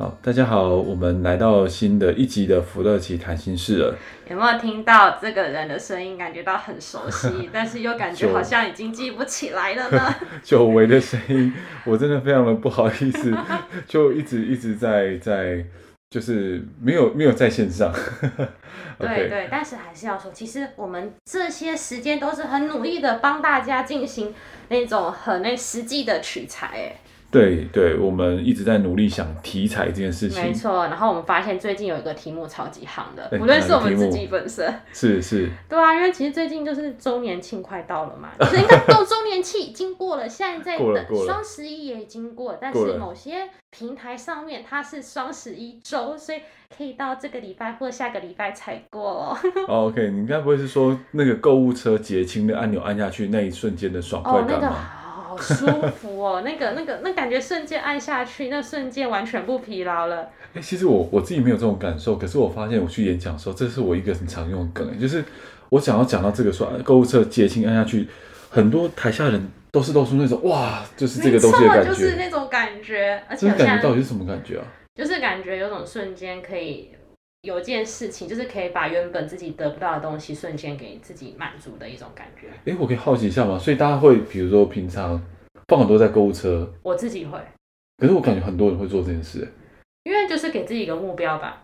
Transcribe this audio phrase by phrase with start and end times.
[0.00, 3.94] 好，大家好，我们来到新的一集的福乐奇谈心事了。
[4.30, 6.16] 有没有听到这个人的声音？
[6.16, 10.14] 感觉到很熟悉， 但是又感觉好像已经记不起来了呢。
[10.42, 11.52] 久违的声音，
[11.84, 13.36] 我真的非常的不好意思，
[13.86, 15.62] 就一直一直在在，
[16.08, 17.92] 就是没有没有在线上。
[18.98, 24.32] 对对，但是还是要说，其实我们这些时间都是很努力的帮大家进行
[24.70, 26.96] 那种很那实际的取材，哎。
[27.30, 30.42] 对对，我们一直在努力想题材这件事情。
[30.42, 35.48] 没错，然后我们发现最近有一个题目超级夯的，无论是我们自己本身，是是。
[35.68, 46.40] 对啊，因为其实最近就是周年庆快到了嘛，就是应该都周年庆已经过了，现在在等双十一也已经过了，但是某些平台上面它是双十一周，所以
[46.76, 49.38] 可以到这个礼拜或下个礼拜才过哦。
[49.68, 54.99] Oh, OK，你该不会是说那个购物车结清的按钮按下去那一瞬间的爽快感吗？Oh,
[55.30, 60.22] 好舒服哦， 那个、那个、那感觉瞬间按下去，那瞬间完全不疲劳了。
[60.54, 65.24] 哎、欸，其实我我自己没有这种感受，可是我发现我去演讲的时候，这是我一个很常用的梗，就是
[65.68, 68.08] 我想要讲到这个说购物车结清按下去，
[68.50, 74.64] 很多台下人都是露出那种哇，就是这个东西的感觉，就是那种感觉，而且这感觉到底是什么感觉啊？
[74.96, 76.90] 就是感觉有种瞬间可以。
[77.42, 82.48] 有件事情，就是可以把原本自己得不到的东西，瞬间给自己满足的一种感觉。
[82.48, 83.58] 哎、欸，我可以好奇一下吗？
[83.58, 85.18] 所以大家会，比如说平常
[85.68, 87.38] 放很多在购物车，我自己会。
[87.96, 89.48] 可是我感觉很多人会做这件事，
[90.04, 91.62] 因为就是给自己一个目标吧。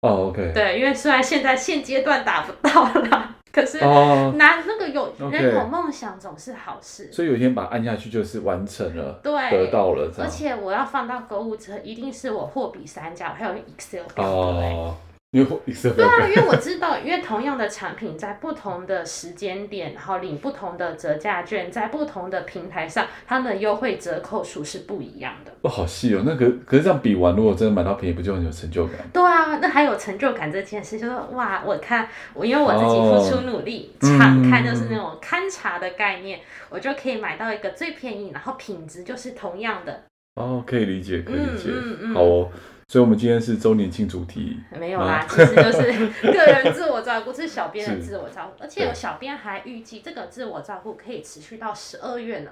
[0.00, 0.52] 哦、oh，OK。
[0.54, 7.12] 对，因为虽然现在现阶段达不到了，可是拿那个有人有梦想总是好事。
[7.12, 10.10] 所以有一天把它按下去，就是完成了，对，得到了。
[10.18, 14.94] 而且我要放到购物车，一定是我货比三家，还有 Excel 表格。
[15.32, 25.52] 因为对啊，因为我 知道，因为同样的产品在不同的时间点，然后领不同的折价券，在不同的平台上，它的优惠折扣数是不一样的。
[25.62, 28.96] 哦，好细哦，那个可是这样比完，如果真的买到便宜，不就很有成就感？
[29.12, 40.02] 对啊，那还有成就感这件事，就是哇，我看我因为我自己付出努力，常、哦、看就是那种勘察的概念、嗯，我就可以买到一个最便宜，然后品质就是同样的。
[40.34, 42.50] 哦，可以理解，可以理解，嗯嗯嗯、好哦。
[42.90, 44.58] 所以，我们今天是周年庆主题。
[44.72, 52.50] 没有啦，其实就是 个人自我照顾，是小编的自我照顾，而且有小编还预计这个自我照顾可以持续到十二月呢。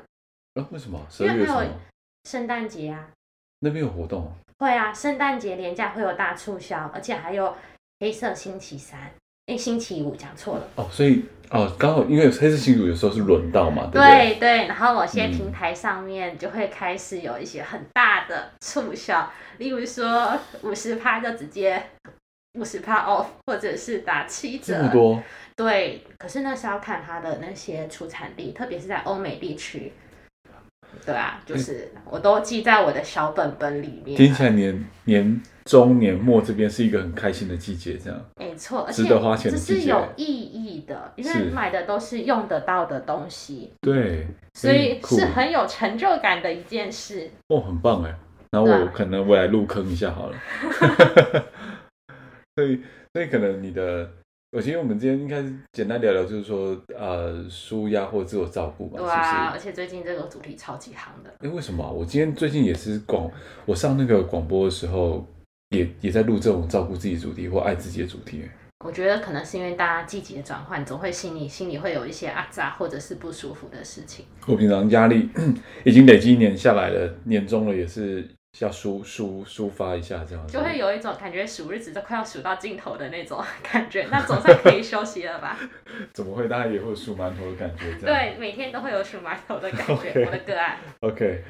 [0.55, 0.65] 啊？
[0.71, 1.05] 为什么？
[1.11, 1.71] 十二月还有
[2.31, 3.09] 圣诞节啊。
[3.59, 4.31] 那边有活动？
[4.61, 7.57] 会啊，圣诞节连假会有大促销，而且还有
[7.99, 9.11] 黑色星期三。
[9.49, 10.69] 哎，星期五讲错了。
[10.77, 11.25] 哦，所以。
[11.51, 21.83] 哦，刚好因为黑色星期五有时候是轮到嘛，对对，对，然后某些平台上面就会开始有一些很大的促销，嗯、例如说五十趴就直接
[22.59, 24.75] 五十趴 off，或者是打七折。
[24.75, 25.23] 这么多？
[25.57, 29.91] 对，可是那是要看它的那些出产地，特别是在欧美地区。
[31.05, 34.17] 对啊，就是我都记在我的小本本里面。
[34.17, 38.21] 听起来年年中年末这边是一个很开心的季节，这样。
[38.37, 43.73] 没错，而且值得花钱的季节，这是有意义的，因为买的都是用得到的东西。
[43.81, 47.31] 对，所以是很有成就感的一件事。
[47.49, 48.15] 哦，很棒哎，
[48.51, 50.37] 那我可能我来入坑一下好了。
[52.57, 52.83] 所以，
[53.13, 54.11] 所以可能你的。
[54.51, 58.99] 我觉得我们今天应该是简单聊聊，就是说，呃，舒压或自我照顾吧。
[58.99, 61.31] 对啊，而且最近这个主题超级夯的。
[61.41, 61.87] 哎，为什么？
[61.87, 63.31] 我今天最近也是广，
[63.67, 65.27] 我上那个广播的时候
[65.69, 68.43] 也，也也在录这种照顾自己主题或爱自己的主题。
[68.83, 74.25] 我觉得可能是因为大家季节转换，总会心里心里会有一些阿杂或者是不舒服的事情。
[74.47, 75.29] 我平常压力
[75.85, 78.27] 已经累积一年下来了，年终了也是。
[78.61, 84.07] 要抒抒抒发一下，这样就会有一种感觉，数日子都快要数到尽头的那种感觉。
[84.11, 85.57] 那总算可以休息了吧？
[86.13, 86.49] 怎么会？
[86.49, 87.95] 大家也会数馒头的感觉？
[88.01, 89.95] 对，每天都会有数馒头的感觉。
[89.95, 90.25] Okay.
[90.27, 90.79] 我的个案。
[91.01, 91.45] OK，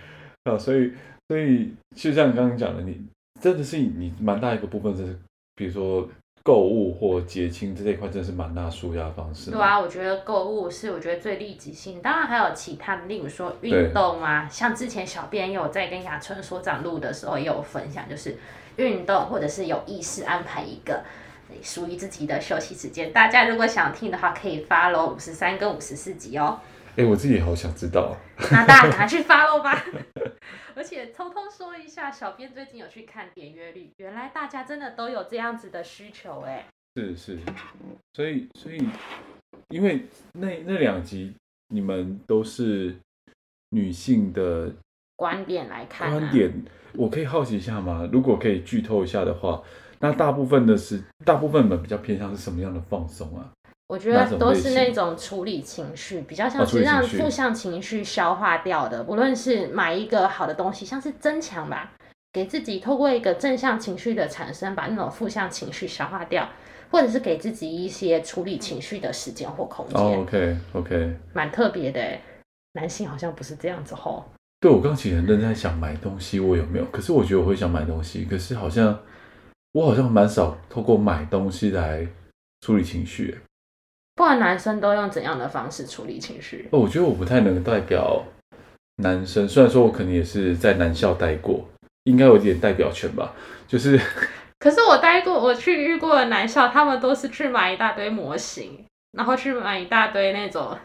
[0.44, 0.92] 好，所以
[1.28, 3.00] 所以就像你刚刚讲的，你
[3.40, 5.18] 真的是你蛮大一个部分，就是
[5.54, 6.08] 比如说。
[6.48, 9.50] 购物或结清这一块真的是蛮大舒压方式。
[9.50, 18.38] 对啊，我觉得购物是我觉得最立即性，当然还有其他的，例如说运动啊，像之前小编有在跟雅春所长录的时候也有分享，就是
[18.76, 21.02] 运动或者是有意识安排一个
[21.62, 23.12] 属于自己的休息时间。
[23.12, 26.58] 大家如果想听的话，可以 follow 五十三跟五十四集哦。
[26.98, 28.16] 哎，我自己也好想知道。
[28.50, 29.84] 那大家赶快去 follow 吧。
[30.74, 36.66] 而且偷偷说一下，小编最近有去看点阅率，原来大家真的都有这样子的需求哎。
[36.96, 37.38] 是是，
[38.14, 38.84] 所以所以，
[39.68, 41.32] 因为那那两集
[41.68, 42.96] 你们都是
[43.70, 44.72] 女性的
[45.14, 46.50] 观点来看，观点，
[46.94, 48.08] 我可以好奇一下吗？
[48.12, 49.62] 如果可以剧透一下的话，
[50.00, 53.52] 那大部分的是大部分们比较偏向是什么样的放松啊？
[53.88, 59.02] 我觉得都是那种处理情绪，比较像是让负向情绪消化掉的。
[59.02, 61.92] 不论是买一个好的东西，像是增强吧，
[62.32, 66.46] 给自己透过一个正向情绪的产生，把那种负向情绪消化掉，
[66.90, 69.98] 或者是给自己一些处理情绪的时间或空间。
[69.98, 72.00] Oh, OK OK，蛮特别的。
[72.74, 74.22] 男性好像不是这样子吼。
[74.60, 76.84] 对，我刚其实很认真在想买东西，我有没有？
[76.92, 79.00] 可是我觉得我会想买东西，可是好像
[79.72, 82.06] 我好像蛮少透过买东西来
[82.60, 83.34] 处理情绪。
[84.18, 86.66] 不管男生都用怎样的方式处理情绪？
[86.72, 88.24] 我觉得我不太能代表
[88.96, 91.64] 男生，虽然说我可能也是在男校待过，
[92.02, 93.32] 应该有点代表权吧。
[93.68, 93.96] 就是，
[94.58, 100.76] 可是我待过，我去遇过的男校，他们都是去买一大堆模型，然后去买一大堆那种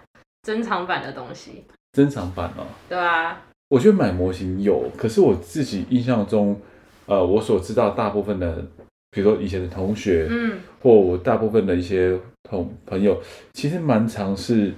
[0.44, 1.66] 珍藏版的东西。
[1.94, 2.68] 珍藏版哦？
[2.88, 3.42] 对啊。
[3.70, 6.62] 我觉得买模型有，可是我自己印象中，
[7.08, 8.64] 呃，我所知道大部分的。
[9.10, 13.22] 比如说以前的同学，嗯，或我大部分的一些同朋友，
[13.54, 14.74] 其实蛮常是，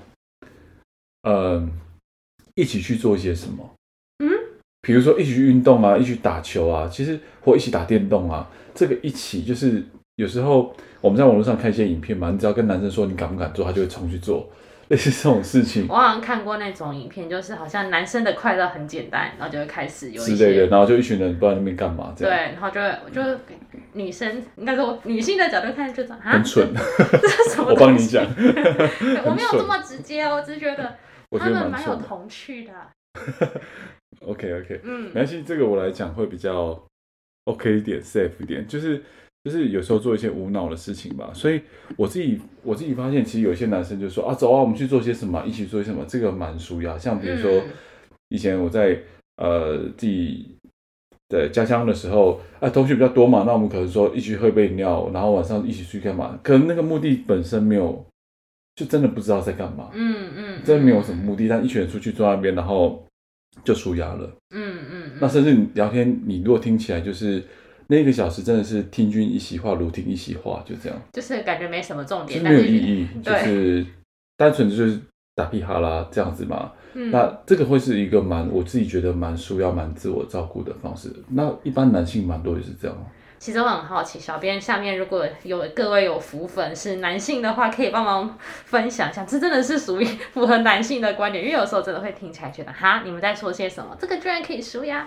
[1.23, 1.67] 呃，
[2.53, 3.69] 一起去做一些什么，
[4.19, 4.29] 嗯，
[4.81, 9.83] 比如说一起去运动啊，一起去打球啊，其实或一起打电动啊，这个一起就是
[10.15, 14.47] 有时候我们在网络上看一些影片嘛，你只要跟男生说你敢不敢做，他就会冲去做。
[14.90, 22.38] 类似这种事情，我好像看过那种影片，就是好像男生的快乐很简单，然后就会开始有一些之类的，然后就一群人不知道那边干嘛这样。
[22.38, 23.22] 对，然后就会就
[23.94, 27.70] 女生应该说女性的角度看就啊，很蠢，这是什么？
[27.74, 28.24] 我帮你讲，
[29.26, 30.96] 我没有这么直接哦，我只是觉得
[31.40, 32.72] 他们蛮有童趣的。
[34.26, 36.80] OK OK，嗯，没关系，这个我来讲会比较
[37.46, 39.02] OK 一点，safe 一点，就是。
[39.45, 41.62] 就是有时候做一些无脑的事情吧，所以
[41.95, 46.97] 我自己我自己发现，其实有些男生就说啊，走啊，我们去做些什么，一起做些什么，这个蛮舒压。
[46.97, 47.62] 像比如说，
[48.30, 49.00] 以前我在
[49.38, 50.57] 呃自己
[51.30, 56.39] 的家乡的时候，啊，同学比较多嘛，那我们可能说一起去喝杯饮料，然后晚上一起去干嘛？
[56.41, 58.03] 可能那个目的本身没有，
[58.75, 59.91] 就真的不知道在干嘛。
[59.94, 63.06] 嗯嗯，真的没有什么目的，但一群人出去坐那边，然后
[63.63, 64.27] 就舒压了。
[64.56, 67.44] 嗯嗯，那甚至你聊天，你如果听起来就是。
[67.88, 73.86] 那一个小时真的是听君一席话，如听一席话，就这样，就是感觉没什么重点，就是没有意义， 就是
[74.38, 75.00] 单纯就是
[75.36, 76.72] 打屁哈啦这样子嘛。
[76.94, 81.14] 嗯、那这个会是一个蛮我自己觉得蛮舒要蛮自我照顾的方式。
[81.30, 82.98] 那一般男性蛮多也是这样。
[83.38, 93.96] 其实我很好奇，小编下面如果有各位有福粉是男性的话，可以帮忙分享一下，这真的是属于符合男性的观点，因为有时候真的会听起来觉得哈，你们在说些什么？
[94.00, 95.06] 这个居然可以舒压。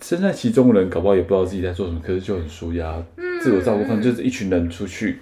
[0.00, 3.04] 身在其中的人，搞不好也不知道自己在做什么，可是就很舒压，
[3.42, 5.18] 自我照顾方就是一群人出去，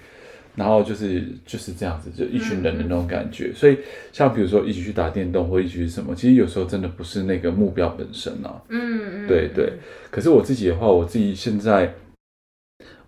[0.55, 3.53] 然后就是就是这样子，就一群人的那种感觉。
[3.55, 3.79] 所以，
[4.13, 8.63] 像比如说一起去打电动，或一起去什么，其实有时候真的不是那个目标本身啊。
[8.69, 9.73] 嗯嗯，对对。
[10.11, 11.95] 可是我自己的话，我自己现在，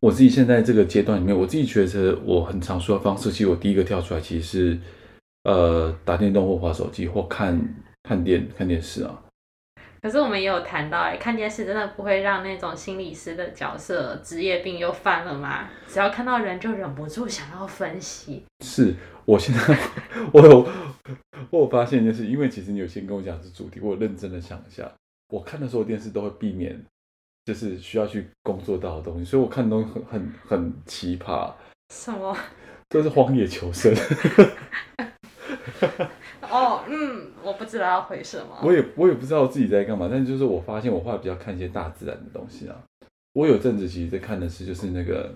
[0.00, 4.79] 我自己现在这个阶段里面，我自己觉得我很常说的方式，其实我第一个跳出来，其实是
[5.44, 7.61] 呃打电动或划手机或看
[8.03, 9.23] 看电看电视啊。
[10.00, 15.69] 可是我们也有谈到，哎，看电视真的不会让那种心理师的角色职业病又犯了吗？
[15.87, 18.45] 只要看到人就忍不住想要分析。
[18.64, 19.78] 是我现在
[20.33, 20.69] 我有
[21.50, 24.90] 我有发现一件事，因为其实你有先跟我讲是主题，我认真的想一下，
[25.28, 26.81] 我看的时候电视都会避免，
[27.45, 31.52] 就是需要去工作到的东西，所以我看的东西很很很奇葩。
[31.93, 32.37] 什么？
[32.88, 33.93] 都是荒野求生。
[36.43, 38.47] 哦，嗯，我不知道要回什么。
[38.63, 42.77] 我也我也不知道自己在干嘛，但就是我发现我会比较看一些大自然的东西啊。
[43.35, 45.33] 我有阵子其实在看的是就是那个，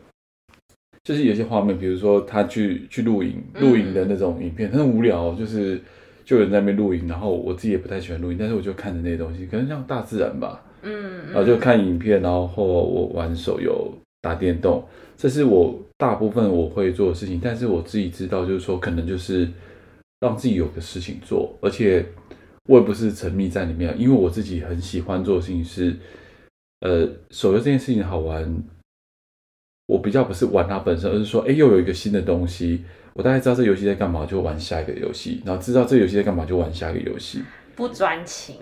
[1.04, 5.80] 就是有些画面，比如说他去去露营，露营的那种影片，很无聊，就是
[6.24, 14.84] 就有人在那边露营，然后我自己也不太喜欢露营，但是我就看着那些东西，可能像大自然吧，嗯，然后就看影片，然后我玩手游、打电动，
[15.16, 19.48] 这是我大部分我会做的事情，但是我自己知道，就是说可能就是。
[20.22, 22.06] 让自己有个事情做，而且
[22.68, 25.96] 我也不是沉迷在里面，因为我自己很喜欢做的事情是，
[26.80, 28.62] 呃，手游这件事情好玩。
[29.88, 37.42] 我比较不是玩它本身，而是说，哎，又有一个新的东西，我大概知道这游戏在干嘛，就玩下一个游戏，然后知道这游戏在干嘛，就玩下一个游戏。
[37.74, 38.56] 不专情。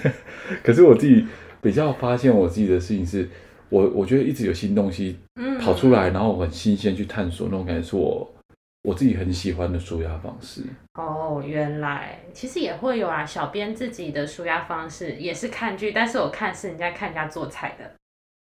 [0.62, 1.26] 可是我自己
[1.60, 3.28] 比较发现我自己的事情是，
[3.68, 5.16] 我我觉得一直有新东西
[5.60, 8.34] 跑出来，嗯、然后我很新鲜去探索那种感觉，是我
[8.82, 10.62] 我自己很喜欢的舒压方式。
[10.94, 17.90] 哦，原来其实也会有啊，小编自己的舒压方式也是看剧，但是我看是人家看人家做菜的。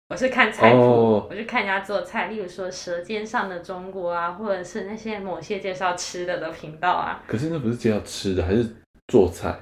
[0.10, 7.24] 我是看菜谱，oh, 我是看人家做菜，例如说《舌尖上的中国》啊，或者是那些某些介绍吃的的频道啊。
[7.28, 8.66] 可是那不是介绍吃的，还是
[9.08, 9.54] 做菜？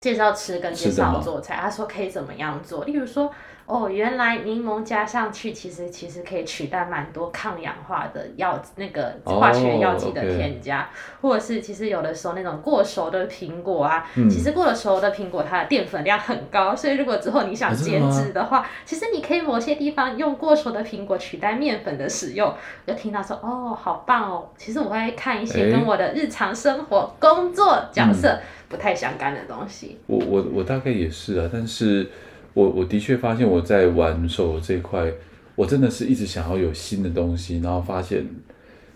[0.00, 3.32] 介绍吃跟介绍做菜，他说可以怎么样做，例如说。
[3.66, 10.86] 哦，原来柠檬加上去，其实其实可以取代蛮多抗氧化的药，那个化学药剂的添加
[11.22, 11.32] ，oh.
[11.32, 22.54] 或者是其实有的时候那种过熟的苹果啊，嗯、其实过了熟的苹果它的淀粉量很高，所以如果之后你想减脂的话，其实你可以某些地方用过熟的苹果取代面粉的使用。
[22.86, 24.50] 我就听到说，哦，好棒哦！
[24.58, 29.98] 其实我会看一些跟我的日常生活、欸、工作角色不太相干的东西。
[30.06, 32.10] 我我我大概也是啊，但是。
[32.54, 35.12] 我我的确发现我在玩手游这一块，
[35.56, 38.24] 我真的是一直想要有新的东西，然后发现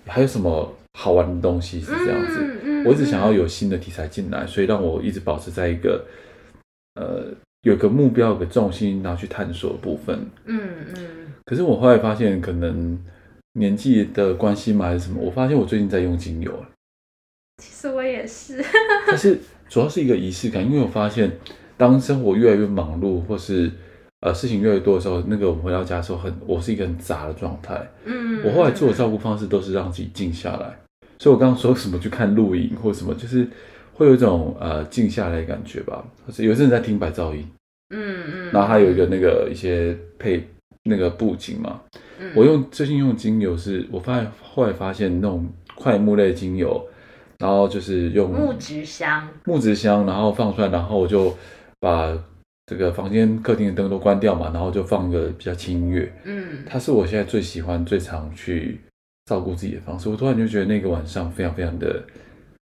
[0.07, 2.39] 还有什么好玩的东西是这样子。
[2.41, 6.05] 嗯嗯、我一直想要有新的题材进来，所以让我一直保持在一个
[6.95, 7.27] 呃
[7.63, 10.19] 有个目标、有个重心，然后去探索的部分。
[10.47, 10.95] 嗯嗯。
[10.95, 12.97] 嗯可是我后来发现，可能
[13.55, 15.21] 年纪的关系嘛，还是什么？
[15.21, 16.65] 我发现我最近在用精油。
[17.61, 18.65] 其实我也是。
[19.09, 19.39] 但是
[19.69, 21.33] 主要是一个仪式感，因为我发现。
[21.79, 23.71] 当生活越来越忙碌，或是
[24.21, 27.81] 呃事情越来越多的时候，那个我们回到家的时候很，很我是一个很杂的状态。
[28.05, 30.77] 嗯，我后来做的照顾方式都是让自己静下来。
[31.21, 33.47] 所以我刚刚说什么去看录影或什么，就是
[33.95, 36.05] 会有一种呃静下来的感觉吧。
[36.27, 37.49] 或者有些人在听白噪音，
[37.91, 40.45] 嗯嗯，然后还有一个那个一些配
[40.83, 41.81] 那个布景嘛。
[42.19, 46.85] 嗯，我用最近用精油是，我发现后来发现那种快木类精油，
[47.39, 51.33] 然后就是用木质香，木质香，然后放出来，然后我就。
[51.81, 52.17] 把
[52.67, 56.13] 这个房间、客厅的灯都关掉嘛，然后就放个比较轻音乐。
[56.25, 58.81] 嗯，它是我现在最喜欢、最常去
[59.27, 60.09] 照顾自己的方式。
[60.09, 62.05] 我突然就觉得那个晚上非常非常的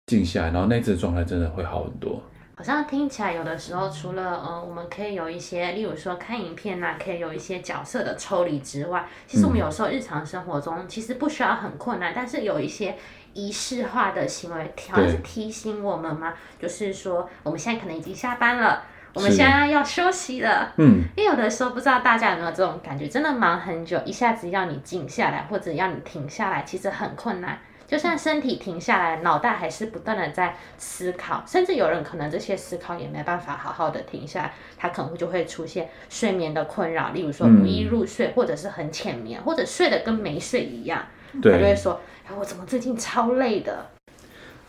[0.06, 2.22] 静下来，然后那次状态真的会好很多。
[2.54, 12.96] 好像听起来有的时候，除了呃，我们可以有一些，例如说看影片呐、啊，可以有一些角色的抽离之外，其实我们有时候日常生活中其实不需要很困难，但是有一些。
[13.34, 16.34] 仪式化的行为，好像是提醒我们吗？
[16.58, 20.72] 就是说，我们现在可能已经下班了，我们现在要休息了。
[20.76, 27.58] 嗯，因为有的时候不知道大家有没有这种感觉，真的忙很久，一下子要你静下来，或者要你停下来，其实很困难。
[27.86, 41.04] 就算身体停下来，脑袋还是不断的在思考，甚至有人可能这些思考也没办法好好的停下来，他可能就会出现睡眠的困扰，例如说不易入睡，或者是很浅眠，或者睡得跟没睡一样。
[41.42, 42.00] 对，他就会说。
[42.24, 43.84] 哎我怎么最近超累的？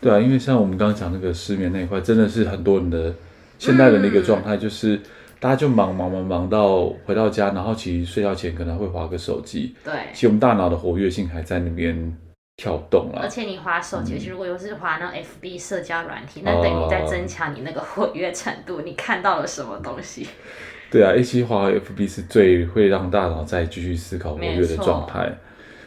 [0.00, 3.14] 对啊，因为像我们刚刚讲那个失眠那一块，真的是很多人的
[3.58, 5.00] 现代人的那个状态，就是
[5.40, 9.74] 大家就忙忙忙忙到回到家，然后其实睡觉前可能会划个手机。
[9.84, 12.16] 对，其实我们大脑的活跃性还在那边
[12.56, 13.20] 跳动了。
[13.22, 18.80] 而且你划手机，如果又是划那 FB 社交软体，那等于在增强你那个活跃程度。
[18.82, 20.26] 你看到了什么东西？
[20.90, 25.32] 对啊，一起划 FB 是最会让大脑再继续思考活跃的状态。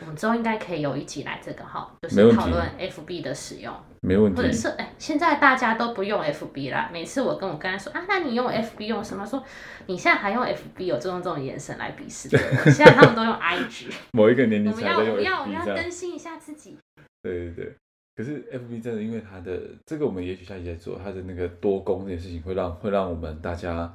[0.07, 4.41] 我们之后应该可以有一集来这个哈，就是讨论 FB 的使用，没问题。
[4.41, 6.89] 或者是哎，现在大家都不用 FB 啦。
[6.93, 9.25] 每次我跟我刚才说啊，那你用 FB 用什么？
[9.25, 9.43] 说
[9.85, 12.29] 你现在还用 FB，有这种这种眼神来鄙视。
[12.71, 13.91] 现在他们都用 IG。
[14.15, 16.77] 某一个年龄层都用 FB，我们要我们要更新一下自己。
[17.21, 17.75] 对对对，
[18.15, 23.93] 可是 FB 真的因为它的这个，我们也许下一集再做它的那个多功这件事情，会让会让我们大家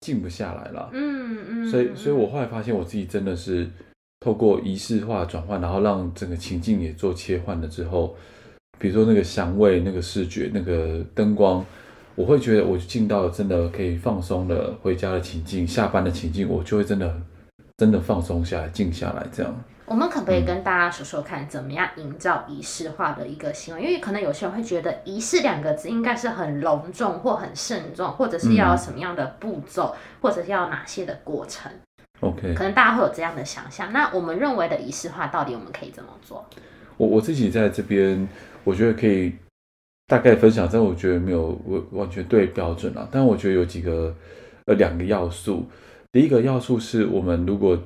[0.00, 0.88] 静不下来了。
[0.94, 1.66] 嗯嗯。
[1.66, 3.68] 所以所以我后来发现我自己真的是。
[4.24, 8.16] 透过仪式化转换，然后让整个情境也做切换了之后，
[8.78, 11.62] 比如说那个香味、那个视觉、那个灯光，
[12.14, 17.14] 我会觉得我进到了真的可以放松的回家的情境、下班的情境，我就会真的
[17.76, 19.54] 真的放松下来、静下来这样。
[19.84, 23.82] 我们可不可以跟大家说说看，怎么样营造仪式化的一个行为？
[23.82, 31.70] 因为可能有些人会觉得仪式两个字应该是很隆重或很慎重，或者是要什么样的步骤，嗯、或者是要哪些的过程。
[32.20, 33.92] OK，可能大家会有这样的想象。
[33.92, 36.44] 那我们认为的仪式化，到底我们可以怎么做？
[36.96, 38.26] 我我自己在这边，
[38.62, 39.32] 我觉得可以
[40.06, 43.06] 大概分享，但我觉得没有完完全对标准啊。
[43.10, 44.14] 但我觉得有几个
[44.66, 45.66] 呃两个要素。
[46.12, 47.78] 第一个要素是我们如果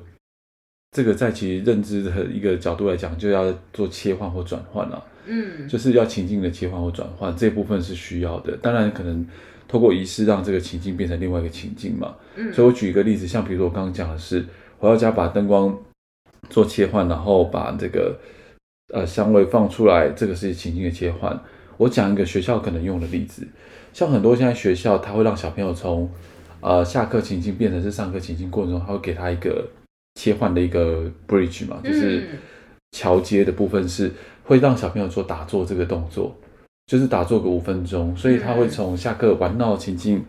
[0.91, 5.03] 这个在其认知的一个角度来讲，就要做切换或转换了。
[5.25, 8.55] 嗯，就是要情境的切换或转换，这部分是需要的。
[8.57, 9.27] 当然可能。
[9.69, 14.43] 透过仪式让这个情境变成另外一个情境嘛，嗯，所以我举一个例子，像比如说我刚刚讲的是
[14.79, 15.77] 回到家把灯光
[16.49, 18.19] 做切换，然后把这个
[18.91, 21.39] 呃香味放出来，这个是情境的切换。
[21.77, 23.47] 我讲一个学校可能用的例子，
[23.93, 26.09] 像很多现在学校，他会让小朋友从
[26.61, 29.65] 呃下课情境变成是上课情境过程中，他会给他一个
[30.15, 32.27] 切换的一个 bridge 嘛，就是
[32.91, 34.11] 桥接的部分是
[34.43, 36.35] 会让小朋友做打坐这个动作，
[36.89, 40.25] 就是打坐个五分钟，所以他会从下课玩闹情境，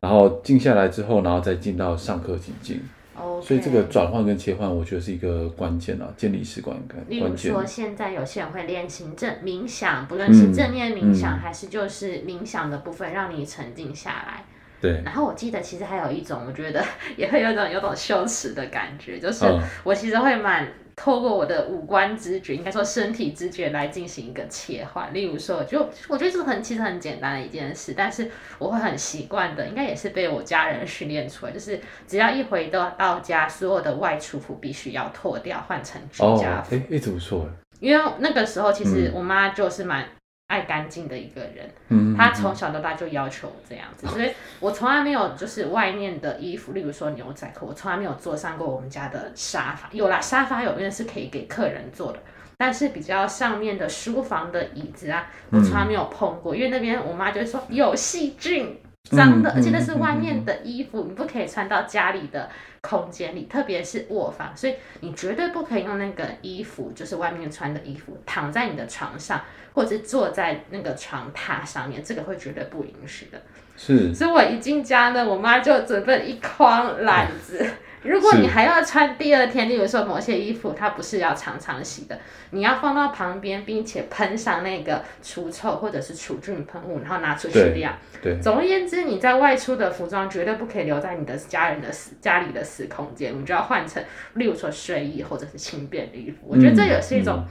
[0.00, 2.80] 然后静下来之后，然后再进到上课情境。
[3.14, 3.42] Okay.
[3.42, 6.96] 所以这个转换跟切换，我觉得是一个关键啊，建立习惯感。
[7.08, 14.44] 例如说，现在有些人会练习正冥想，不论是正念冥想，嗯、还是就是冥想的部分，让你沉静下来。
[14.80, 15.02] 对。
[15.04, 16.82] 然后我记得其实还有一种，我觉得
[17.18, 19.44] 也会有种有种羞耻的感觉，就是
[19.84, 20.66] 我其实会蛮。
[21.00, 25.14] 透过我的五官知觉，应该说身体知觉来进行一个切换。
[25.14, 28.28] 例如说，就我觉得这是很其实很简单的一件事，但是
[28.58, 36.74] 我会很习惯的，应该也是被我家人训练出来，就是只要一回到到家，所有的外出服必须要脱掉，换成居家服。
[36.74, 37.48] 哎、哦，一直不错。
[37.78, 40.04] 因为那个时候其实我妈就是蛮。
[40.48, 49.88] 爱干净的一个人，嗯，他从小到大就要求我这样子， 所以我从来没有就是外面的衣服，例如说牛仔裤，我从来没有坐上过我们家的沙发。
[49.92, 52.18] 有啦，沙发有边是可以给客人坐的，
[52.56, 58.80] 但是比较上面的书房的椅子啊，我从来没有碰过，因为那边我妈就会说有细菌。
[59.10, 62.48] 脏的，而且那是外面的衣服，你不可以穿到家里的
[62.80, 69.40] 空间里，特别是卧房，所以你绝对不可以用那个衣服，就是外面穿的衣服，躺在你的床上，
[69.72, 73.40] 或者是坐在那个床榻上面，这个会绝对不允许的。
[73.76, 77.64] 是，所以我一进家呢，我妈就准备一筐篮子。
[78.02, 82.18] 如果你还要穿第二天，例如说某些衣服它不是要常常洗的，
[82.50, 87.92] 你要放到旁边，并且喷上那个除臭或者是除菌喷雾，然后拿出去晾。
[88.22, 88.38] 对。
[88.40, 94.02] 总而言之，你在外出的服装绝对不可以留在你的家人的私家里的私空间，你就要换成，
[94.34, 96.38] 例如说睡衣或者是轻便的衣服。
[96.46, 97.36] 我觉得这也是一种。
[97.36, 97.48] 嗯嗯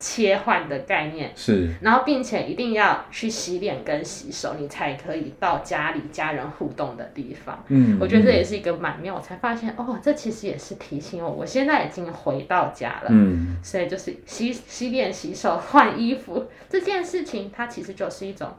[0.00, 7.62] 切换的概念是，然后并且一定要去洗脸跟洗手，你才可以到家里家人互动的地方。
[7.68, 13.08] 嗯，我觉得这也是一个蛮妙，我才发现哦，这其实也是提醒我，我现在已经回到家了。
[13.10, 18.50] 嗯，所以就是洗洗脸、洗手、换衣服这件事情，它其实就是一种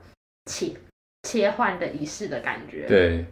[0.45, 0.73] 切
[1.23, 2.85] 切换的仪式的感觉。
[2.87, 3.25] 对。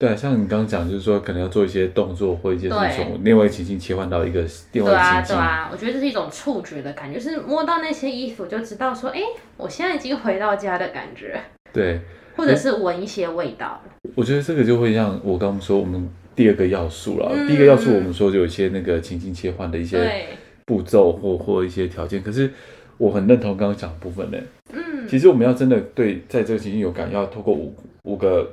[0.00, 4.40] 对，像你刚刚讲，就是说可能要做一些动作或一些这种另外情境切换到一个
[4.72, 4.92] 另外情境。
[4.92, 9.20] 对啊，对啊，我觉得这是一种触觉的感觉，就是摸到那些衣服就知道说，哎，
[9.58, 11.38] 我现在已经回到家的感觉。
[11.70, 12.00] 对，
[12.34, 13.78] 或者是闻一些味道。
[14.14, 17.30] 我觉得这个就会像我刚刚说，我们第二个要素了。
[17.34, 20.24] 嗯、第一个要素我们说就有一些那个情境切换的一些
[20.64, 22.50] 步骤或或一些条件，可是
[22.96, 24.38] 我很认同刚刚讲的部分呢。
[24.72, 28.50] 嗯，其实我们要真的对在这个情境有感，要透过五五个。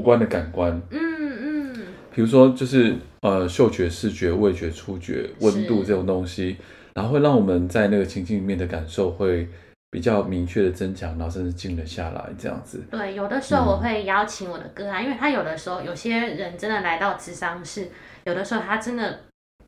[0.00, 6.56] 五官的感官，嗯嗯，比如说就是呃嗅觉、视觉、味觉、触觉、温度这种东西，
[6.94, 9.46] 然后会让我们在那个情境里面的感受会
[9.90, 12.82] 比较明确的增强，然后甚至静了下来这样子。
[12.90, 17.90] 对，有的时候我会邀请我的个案，嗯，因为他有的时候有些人真的来到咨商室，
[18.24, 19.20] 有的时候他真的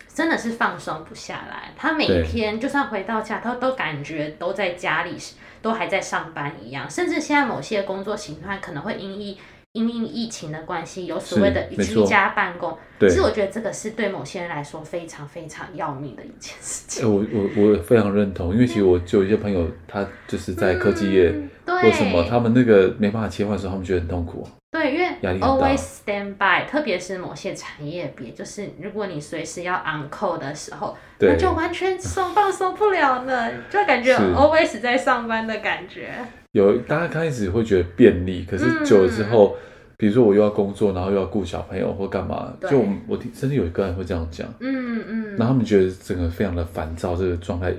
[0.08, 5.14] 真的是放松不下来，他每一天就算回到家，他都感觉都在家里，
[5.60, 9.36] 都还在上班一样，甚至现在某些工作形态可能会因应。
[9.72, 17.10] 因应疫情的关系，有所谓的居家办公，其实我觉得这个是对某些人来说非常非常要命的一件事情。
[17.10, 21.30] 我我我非常认同，因为其实我就有一些朋友，他就是在科技业，
[21.66, 24.46] 为、嗯、什么他们那个没办法切换的时候，他们觉得很痛苦。
[24.72, 25.06] 对，因为
[25.40, 36.10] always stand by，特别是某些产业别，就是如果你随时要 on call 的时候，那就完全松放松不了了，就感觉 always 在上班的感觉。
[36.52, 47.74] 有，大家开始会觉得便利，可是久了之后，嗯、比如说我又要工作，然后又要顾小朋友或干嘛，就我我听甚至有一个人会这样讲，嗯嗯，然后他们觉得整个非常的烦躁，这个状态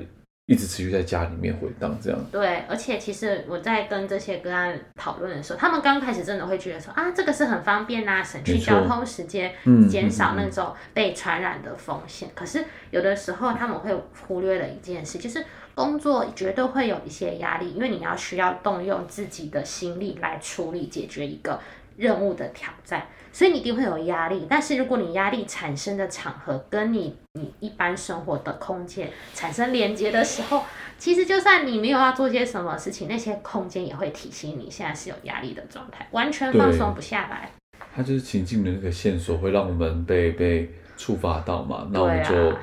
[0.46, 2.20] 一直持续在家里面回荡这样。
[2.32, 9.54] 对，而且其实我在跟这些个案讨论的时候，他们刚开始真的会觉得说啊，这个是很方便啊，省去交通时间，
[9.90, 12.30] 减少那种被传染的风险。
[12.36, 13.94] 可是有的时候他们会
[14.28, 15.44] 忽略了一件事，就是。
[15.76, 21.60] 工作绝对会有一些压力，因为你要需要动用自己的心力来处理解决一个
[21.98, 24.46] 任务的挑战，所以你一定会有压力。
[24.50, 30.64] 但是如果你压力产生的场合跟你你一般生活的空间产生连接的时候，
[30.98, 37.50] 其实就算你没有要做些什么事情，那些空间也会提醒你现在是有压力的状态，完全放松不下来。
[37.96, 42.54] 它就是情境的那个线索会让我们被被触发到嘛，那我们就。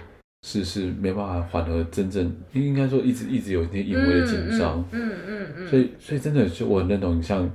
[0.43, 7.47] 是是没办法缓和真正，应该说一直一直有一点隐微的紧张，嗯嗯嗯，所以所以真的就我很认同你，像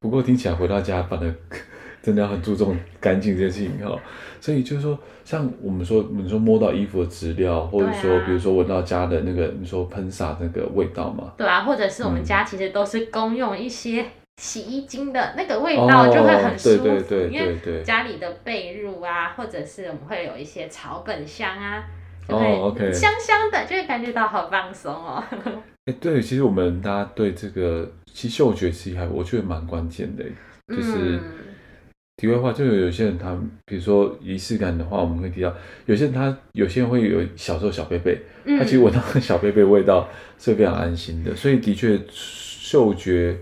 [0.00, 1.34] 不过听起来回到家反正
[2.00, 4.00] 真的要很注重干净这件事情哈，
[4.40, 14.06] 所以就是说像我们说你说摸到衣服的质料，或者说比如说闻到家的那个你说喷洒那个味道嘛，对啊，或者是我们家其实都是公用一些
[14.36, 17.40] 洗衣精的那个味道就会很舒服，对对对对对，因
[17.76, 21.84] 为家里的被褥啊，或者是我们会有一些草本香啊。
[22.28, 25.24] 哦，OK，香香的，就会感觉到好放松哦。
[25.88, 30.22] 哎，对，其实我们大家对这个其实嗅觉其实还我觉得蛮关键的，
[30.68, 31.16] 就是。
[31.16, 31.20] 嗯
[32.20, 33.32] 题外话，就有有些人他，
[33.64, 35.54] 比如说仪式感的话，我们会提到，
[35.86, 38.18] 有些人他有些人会有小时候小贝贝，
[38.58, 43.38] 他其实闻到小贝贝味道是非常安心的，所以的确嗅觉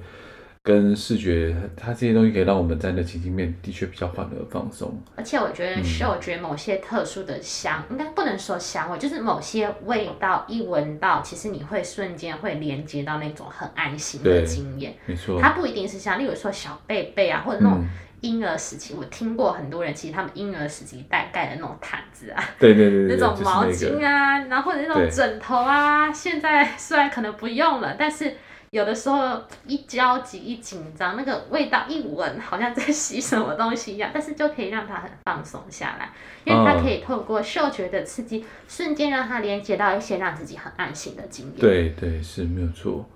[0.66, 5.00] 跟视觉，它这些东西可以让我们在那情境面的确比较缓和放松。
[5.14, 14.92] 而且我觉得嗅觉某些特殊的香，嗯、应该不能说香味，就是某些味道一闻到，其实你会瞬间会连接到那种很安心的经验。
[15.06, 17.86] 没错，它不一定是像，例如说小贝贝啊，或者那种。
[18.22, 28.32] 婴儿时期，我听过很多人，其实他们婴儿时期带盖的那种毯子啊，对对对，那种毛巾啊，那然后或者那种枕头啊，现在虽然可能不用了，但是
[28.70, 36.10] 有的时候一焦急一紧张，那个味道一闻，好像在洗什么东西一样，但是就可以让他很放松下来，
[36.44, 41.56] 因为他可以透过嗅觉的刺激，瞬间让他连接到一些让自己很安心的经验。
[41.58, 43.08] 对对，是没有错。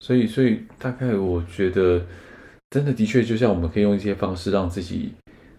[0.00, 2.02] 所以所以大概我觉得。
[2.72, 5.12] 真的的确，就像我们可以用一些方式让自己，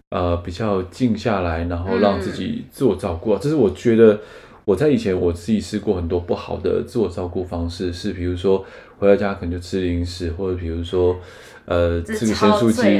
[0.08, 3.34] 呃，比较静下来，然后让自己自我照顾。
[3.34, 4.18] 嗯、这是我觉得
[4.64, 8.64] 我在以前我自己试过很多不好的自我照顾方式，是比如说
[9.02, 11.18] 回到家可能就吃零食，或者比如说
[11.64, 12.94] 呃吃个咸酥鸡，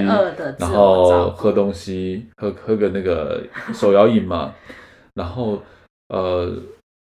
[0.58, 3.40] 然后喝东西，喝喝个那个
[3.72, 4.52] 手摇饮嘛。
[5.14, 5.62] 然后
[6.08, 6.52] 呃，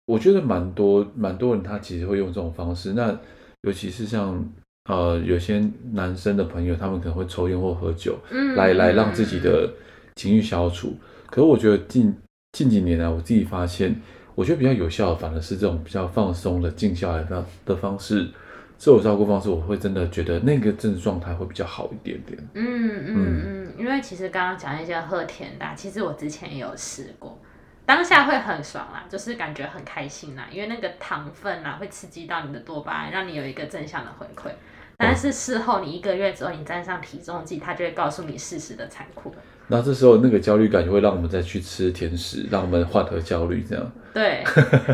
[0.05, 3.19] 我觉得蛮多蛮多人他其实会用这种方式，那
[3.63, 4.47] 尤其是像。
[4.91, 9.67] 呃，有些男生的朋友，他们可能会抽烟或喝酒，嗯，来来让自己的
[10.17, 10.95] 情绪消除。
[11.31, 12.15] 可是我觉得近
[12.53, 13.99] 近几年来，我自己发现，
[14.35, 18.29] 我觉得比较有效的反而是这种比较放松的静下来的的方式，
[18.85, 22.39] 自我照顾方式，我会真的觉得那个真的状态会比较好一点点。
[22.53, 27.41] 嗯嗯嗯，因为其实刚刚讲那些喝甜的，其实我之前也有试过。
[27.87, 34.53] 当下会很爽啦，就是感觉很开心啦，因为那个糖分啊会刺激到你的多巴胺，让你有一个正向的回馈。
[34.99, 39.35] 但是事后你一个月之后你站上体重计，它就会告诉你事实的残酷。
[39.69, 43.93] 那这时候那个焦虑感就会让我们再去吃甜食，让我们缓和焦虑，这样。
[44.13, 44.45] 对，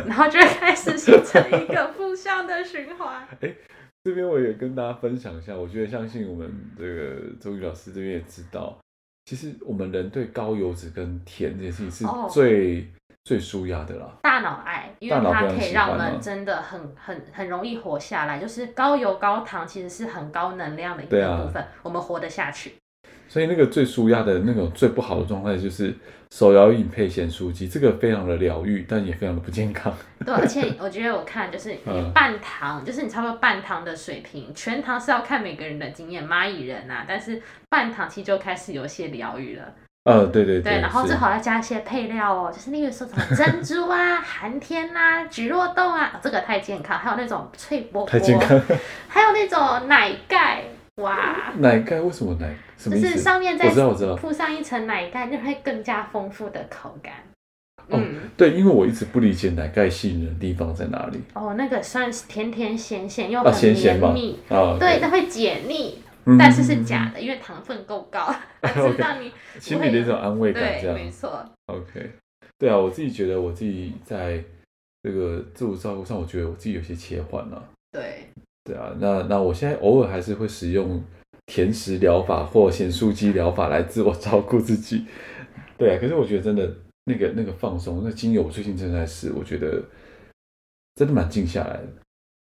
[0.07, 3.27] 然后就会开始形成一个负向的循环。
[3.43, 3.53] 哎，
[4.03, 8.79] 这边我也跟大家分享一下，我觉得相信我们这个周瑜老师这边也知道。
[9.27, 12.85] 其实我们人对高油脂跟甜这件事情是最、哦、
[13.25, 14.19] 最舒压的啦。
[14.23, 18.41] 大脑爱，因为它可以让我们真的很很很容易活下来。
[18.41, 22.73] 就是高油高糖其实是很高能量的一个部分，啊、我们活得下去。
[23.29, 25.95] 所以那个最舒压的那种最不好的状态就是
[26.35, 29.93] 手摇饮配咸酥鸡，这个非常的疗愈，但也非常的不健康。
[30.25, 31.75] 对，而且我觉得我看就是
[32.15, 39.65] 半糖，嗯、就是你差不多半糖的水平，全糖是要看每个人的经验，蚂蚁人啊，但是半糖其实就开始有些疗愈了。
[40.05, 48.59] 呃、嗯，对对对，对，然后最好要加一些配料哦，是就是例如说什么珍珠啊、 寒天啊、菊若豆啊，这个太健康，还有那种脆波波，太健康，
[49.09, 50.63] 还有那种奶盖。
[50.97, 52.55] 哇，奶盖为什么奶？
[52.77, 53.69] 就是上面再
[54.17, 57.15] 铺上一层奶盖，就会更加丰富的口感。
[57.89, 61.21] 哦、嗯，对，因为我一直不理解奶盖吸引人的地方在哪里。
[61.35, 71.45] 哦，那个算是甜甜咸咸又很绵密，啊、对，它会解腻，嗯、但是是假的，因为糖分够高， 知道你心里的一种安慰感，这样没错。
[71.67, 72.11] OK，
[72.59, 74.43] 对啊，我自己觉得我自己在
[75.03, 77.63] 这个自我照顾上，我觉得我自己有些切换了。
[77.91, 78.29] 对。
[78.71, 81.03] 对啊，那那我现在偶尔还是会使用
[81.47, 85.07] 甜食疗法或咸酥鸡疗法来自我 照顾自己。
[85.77, 86.73] 对啊，可是我觉得真的
[87.07, 89.83] 那个那个放松，那精油我最近正在试，我觉得
[90.95, 91.87] 真的蛮静下来的。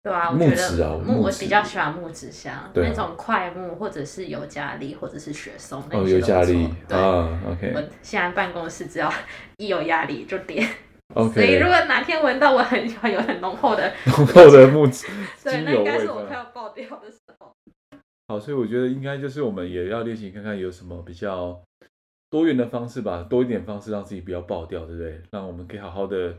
[0.03, 6.05] 对啊，木质啊，木我比较喜欢木质香，啊，那种快木或者是尤加利或者是雪松那种。
[6.05, 7.71] 哦，尤加利对啊，OK。
[7.73, 9.11] 我现在办公室只要
[9.57, 10.63] 一有压力就点。
[11.13, 15.07] Okay, 所以如果哪天闻到我很喜欢有很浓厚的 浓厚的木质，
[15.43, 17.53] 对，那应该是我快要爆掉的时候。
[18.27, 21.61] 好，所以我觉得应该就是我们也要练习看看有什么比较
[22.29, 25.21] 多元的方式吧，多一点方式让自己不要爆掉，对不对？
[25.31, 26.35] 让我们可以好好的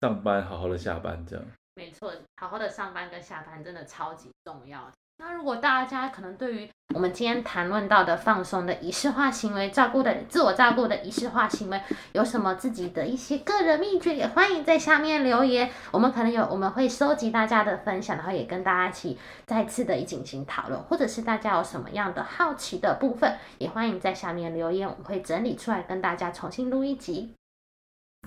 [0.00, 1.44] 上班，好好的下班，这样。
[1.74, 4.90] 没错，好好的上班跟下班真的超级重要。
[5.18, 11.80] 那如果大家可能对于我们今天谈论到的放松的仪式化行为、照顾的自我照顾的仪式化行为，
[12.12, 15.70] 有什么自己的一些个人秘诀，也欢迎在下面留言。
[15.90, 27.32] 我们可能有，我们会收集大家的分享，然后也跟大家一起再次的进行讨论，或者是大家有什么样的好奇的部分，也欢迎在下面留言，我们会整理出来跟大家重新录一集。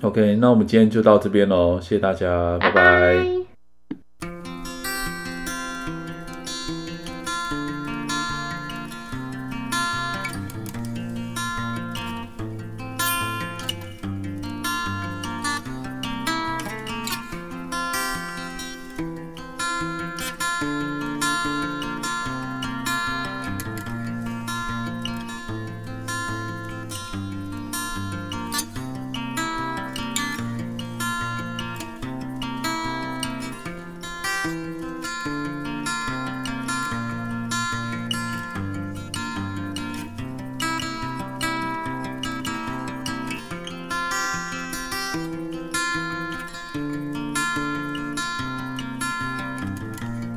[0.02, 2.84] OK，那我们今天就到这边喽，谢谢大家，拜拜。
[2.84, 3.49] 拜拜。